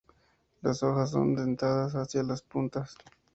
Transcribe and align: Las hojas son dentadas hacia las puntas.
Las 0.63 0.81
hojas 0.81 1.11
son 1.11 1.35
dentadas 1.35 1.93
hacia 1.93 2.23
las 2.23 2.41
puntas. 2.41 2.95